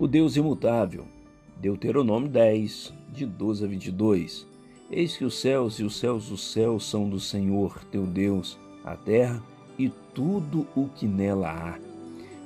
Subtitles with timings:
[0.00, 1.04] O Deus imutável.
[1.60, 4.46] Deuteronômio 10, de 12 a 22.
[4.90, 8.96] Eis que os céus e os céus dos céus são do Senhor, teu Deus, a
[8.96, 9.42] terra
[9.78, 11.78] e tudo o que nela há.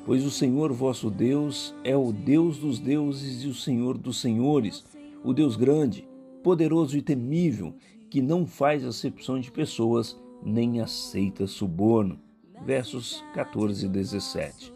[0.05, 4.85] Pois o Senhor vosso Deus é o Deus dos deuses e o Senhor dos senhores,
[5.23, 6.09] o Deus grande,
[6.43, 7.73] poderoso e temível,
[8.11, 12.19] que não faz acepção de pessoas nem aceita suborno.
[12.67, 14.74] Versos 14 e 17.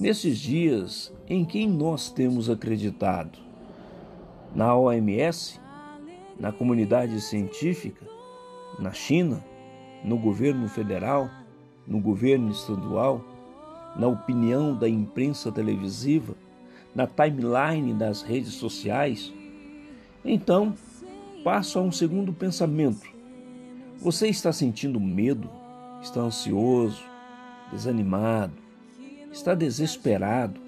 [0.00, 3.38] Nesses dias, em quem nós temos acreditado?
[4.54, 5.60] Na OMS?
[6.40, 8.06] Na comunidade científica?
[8.78, 9.44] Na China?
[10.02, 11.30] No governo federal?
[11.86, 13.22] No governo estadual?
[13.94, 16.34] Na opinião da imprensa televisiva?
[16.94, 19.32] Na timeline das redes sociais?
[20.24, 20.74] Então,
[21.44, 23.06] passo a um segundo pensamento.
[23.98, 25.50] Você está sentindo medo?
[26.00, 27.04] Está ansioso?
[27.70, 28.62] Desanimado?
[29.32, 30.60] Está desesperado?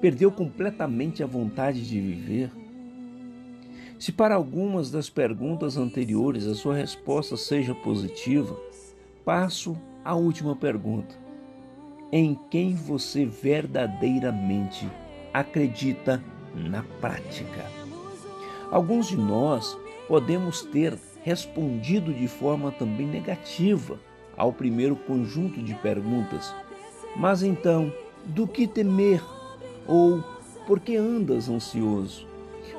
[0.00, 2.50] Perdeu completamente a vontade de viver?
[3.98, 8.58] Se para algumas das perguntas anteriores a sua resposta seja positiva,
[9.24, 11.14] passo à última pergunta.
[12.10, 14.88] Em quem você verdadeiramente
[15.32, 16.22] acredita
[16.54, 17.64] na prática?
[18.70, 19.76] Alguns de nós
[20.08, 23.98] podemos ter respondido de forma também negativa
[24.36, 26.54] ao primeiro conjunto de perguntas.
[27.16, 27.92] Mas então,
[28.24, 29.22] do que temer?
[29.86, 30.22] Ou
[30.66, 32.26] por que andas ansioso?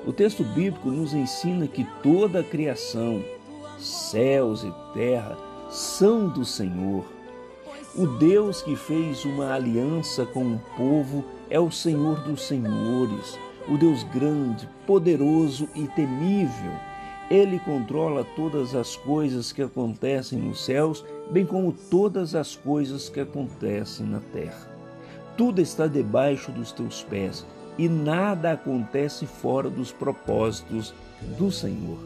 [0.06, 3.24] O texto bíblico nos ensina que toda a criação,
[3.78, 5.38] céus e terra,
[5.70, 7.06] são do Senhor.
[7.96, 13.78] O Deus que fez uma aliança com o povo é o Senhor dos Senhores o
[13.78, 16.72] Deus grande, poderoso e temível.
[17.30, 23.20] Ele controla todas as coisas que acontecem nos céus, bem como todas as coisas que
[23.20, 24.70] acontecem na terra.
[25.38, 27.46] Tudo está debaixo dos teus pés
[27.78, 30.94] e nada acontece fora dos propósitos
[31.38, 32.00] do Senhor.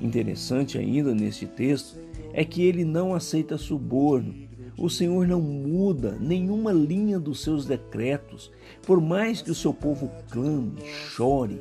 [0.00, 1.98] Interessante ainda neste texto
[2.32, 4.34] é que ele não aceita suborno,
[4.76, 8.50] o Senhor não muda nenhuma linha dos seus decretos,
[8.82, 10.74] por mais que o seu povo clame,
[11.10, 11.60] chore.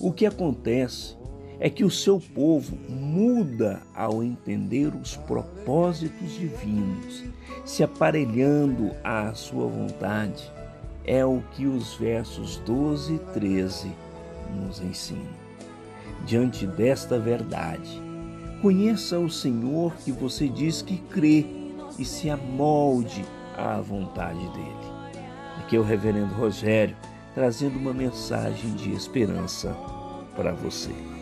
[0.00, 1.16] O que acontece
[1.60, 7.24] é que o seu povo muda ao entender os propósitos divinos,
[7.64, 10.50] se aparelhando à sua vontade.
[11.06, 13.92] É o que os versos 12 e 13
[14.56, 15.44] nos ensinam.
[16.26, 18.00] Diante desta verdade,
[18.62, 21.44] conheça o Senhor que você diz que crê
[21.98, 23.24] e se amolde
[23.56, 24.94] à vontade dele.
[25.58, 26.96] Aqui é o Reverendo Rogério
[27.34, 29.76] trazendo uma mensagem de esperança
[30.36, 31.13] para você.